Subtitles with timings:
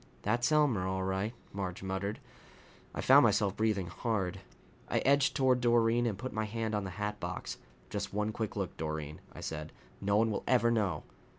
[0.23, 2.17] "That's Elmer, all right," Marge muttered.
[2.91, 4.39] I found myself breathing hard.
[4.89, 7.57] I edged toward Doreen and put my hand on the hatbox.
[7.91, 9.71] "Just one quick look, Doreen," I said.
[10.01, 11.03] "No one will ever know."